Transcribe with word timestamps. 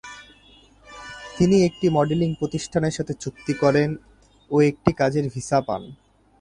তিনি 1.37 1.57
একটি 1.67 1.87
মডেলিং 1.89 2.29
প্রতিষ্ঠানের 2.39 2.95
সাথে 2.97 3.13
চুক্তি 3.23 3.53
করেন 3.53 3.89
ও 4.51 4.55
একটি 4.69 4.91
কাজের 4.99 5.25
ভিসা 5.33 5.59
পান। 5.67 5.81